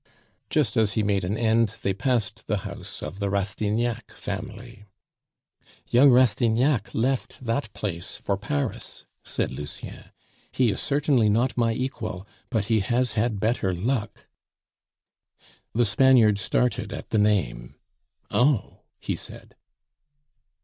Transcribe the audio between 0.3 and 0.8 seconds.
Just